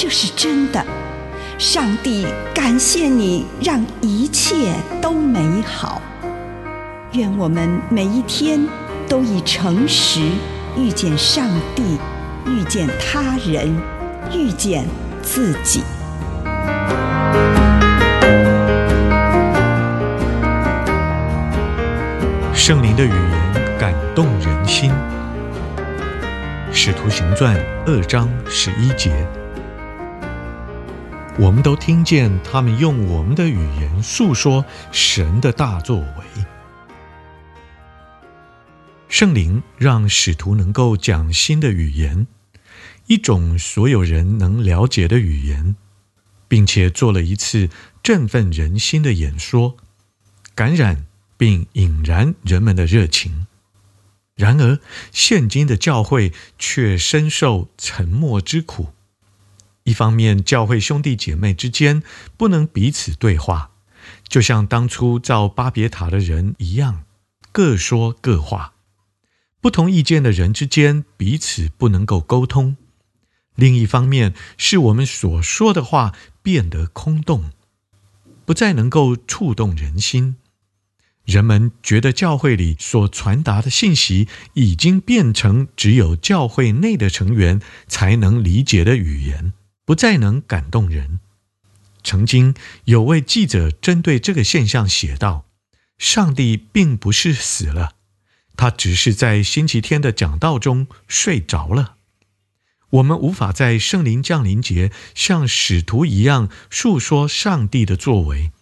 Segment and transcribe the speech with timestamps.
[0.00, 0.80] 这是真的。
[1.58, 6.00] 上帝感谢你，让一切都美好。
[7.14, 8.64] 愿我们每一天
[9.08, 10.20] 都以诚实
[10.76, 11.98] 遇见上帝，
[12.46, 13.76] 遇见他人，
[14.32, 14.86] 遇见
[15.20, 15.82] 自己。
[22.54, 24.92] 圣灵的语言感动人心，
[26.72, 29.26] 《使徒行传》二章十一节，
[31.38, 36.44] 我们都听见他们用我们的语言述说神的大作为。
[39.08, 42.26] 圣灵让使徒能够讲新的语言，
[43.06, 45.76] 一种所有人能了解的语言，
[46.48, 47.70] 并且做了一次
[48.02, 49.76] 振奋人心的演说，
[50.54, 51.06] 感染。
[51.38, 53.46] 并引燃人们的热情。
[54.34, 54.80] 然而，
[55.12, 58.88] 现今的教会却深受沉默之苦。
[59.88, 62.02] 一方面，教会兄弟姐妹之间
[62.36, 63.70] 不能彼此对话，
[64.28, 67.04] 就像当初造巴别塔的人一样，
[67.52, 68.74] 各说各话。
[69.62, 72.76] 不同意见的人之间彼此不能够沟通。
[73.54, 77.50] 另一方面，是我们所说的话变得空洞，
[78.44, 80.36] 不再能够触动人心。
[81.24, 89.52] 人们觉得教会里所传达的信息已经变成只有教会内的成员才能理解的语言，
[89.88, 91.18] 不再能感动人。
[92.04, 92.54] 曾经
[92.84, 95.46] 有位记者针对这个现象写道
[95.96, 97.92] ：“上帝并不是死了，
[98.54, 101.94] 他只是在星期天的讲道中睡着了。
[102.90, 108.52] 我们无法在圣灵降临节像使徒一样述说上帝的作为。”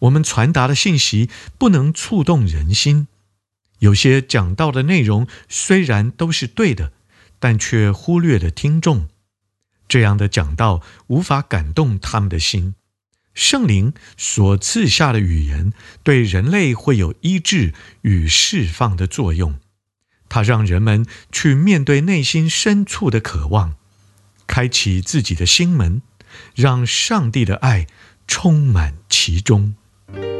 [0.00, 3.06] 我们传达的信息不能触动人心，
[3.78, 6.92] 有些讲道的内容虽然都是对的，
[7.38, 9.08] 但却忽略了听众。
[9.88, 12.74] 这样的讲道无法感动他们的心。
[13.34, 15.72] 圣灵所赐下的语言
[16.02, 17.72] 对人类会有医治
[18.02, 19.54] 与释放的作用，
[20.28, 23.74] 它让人们去面对内心深处的渴望，
[24.48, 26.02] 开启自己的心门，
[26.54, 27.86] 让上帝的爱
[28.26, 29.74] 充满其中。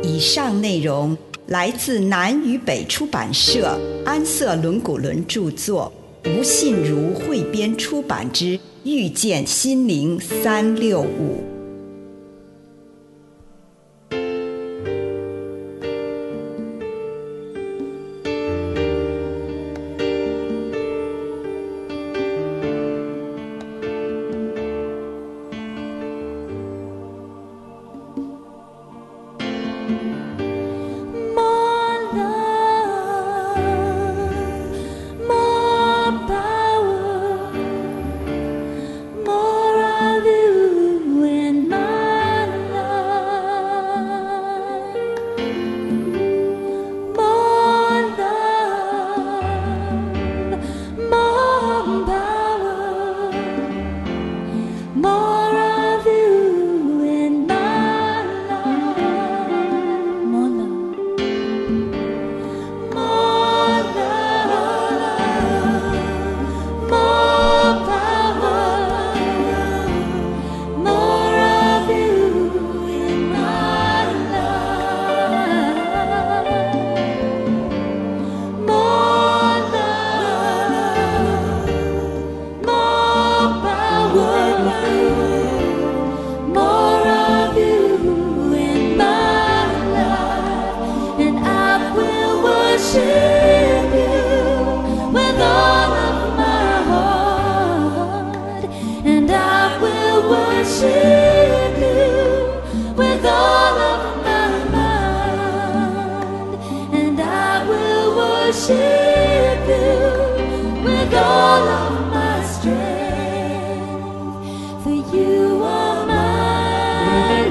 [0.02, 1.16] 以上内容
[1.46, 5.92] 来自南与北出版社安瑟伦古伦著作，
[6.24, 8.44] 吴信如汇编出版之
[8.82, 11.44] 《遇见心灵三六五》。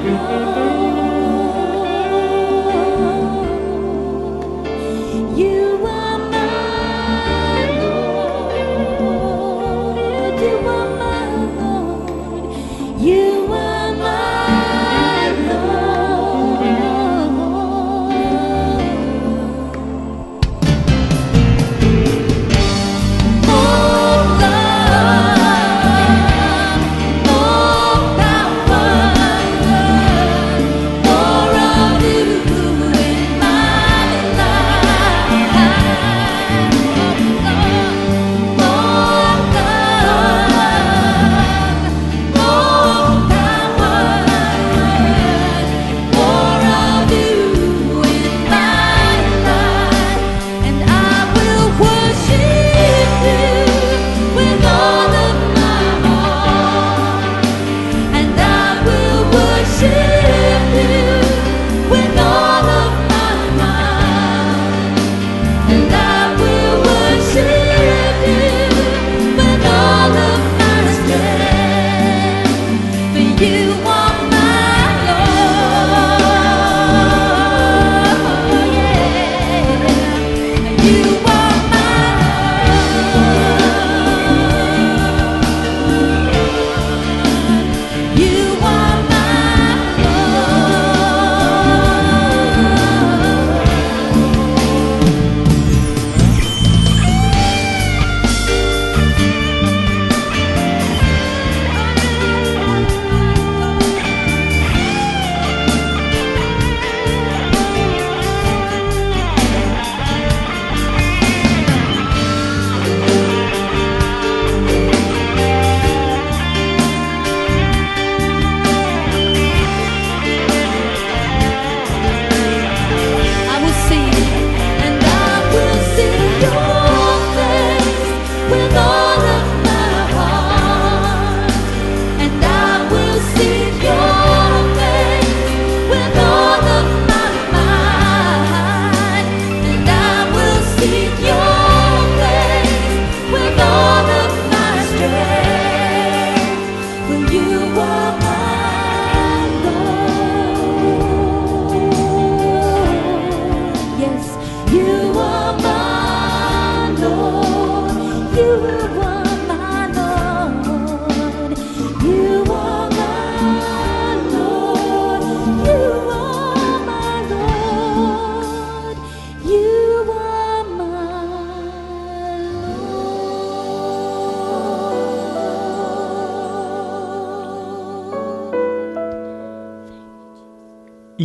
[0.00, 0.77] Thank you.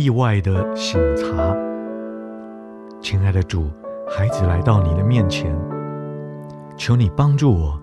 [0.04, 1.56] 意外的醒察。
[3.00, 3.70] 亲爱的主，
[4.06, 5.50] 孩子来到你的面前，
[6.76, 7.80] 求你帮助我，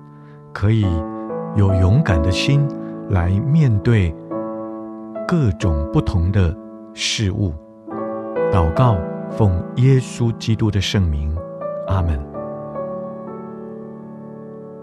[0.53, 0.85] 可以
[1.55, 2.67] 有勇敢的心
[3.09, 4.15] 来面对
[5.27, 6.55] 各种不同的
[6.93, 7.55] 事物。
[8.51, 8.95] 祷告，
[9.31, 11.35] 奉耶稣基督的圣名，
[11.87, 12.19] 阿门。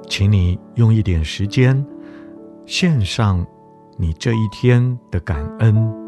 [0.08, 1.86] 请你用一点时间，
[2.66, 3.46] 献上
[3.96, 6.07] 你这一天的感恩。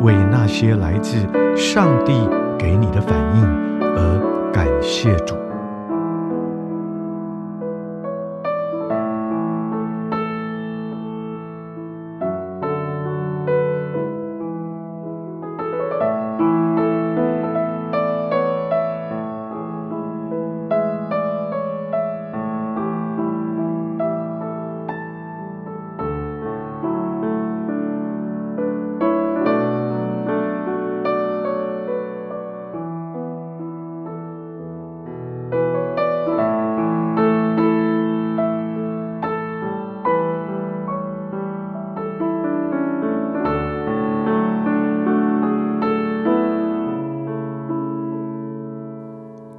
[0.00, 1.16] 为那些来自
[1.56, 2.12] 上帝
[2.58, 3.44] 给你的反应
[3.80, 5.37] 而感谢主。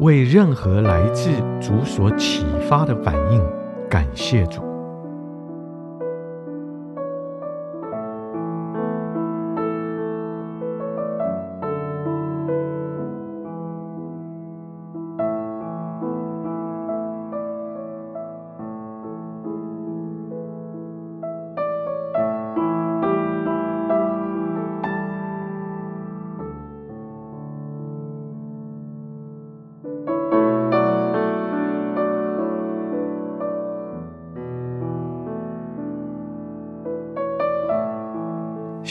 [0.00, 3.40] 为任何来自主所启发的反应，
[3.88, 4.73] 感谢主。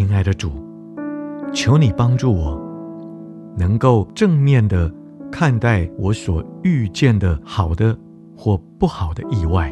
[0.00, 0.50] 亲爱的主，
[1.52, 2.58] 求你帮助我，
[3.54, 4.90] 能够正面的
[5.30, 7.94] 看待我所遇见的好的
[8.34, 9.70] 或不好的意外。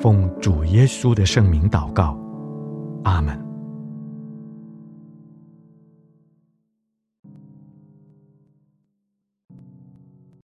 [0.00, 2.18] 奉主耶稣的圣名祷告，
[3.02, 3.38] 阿门。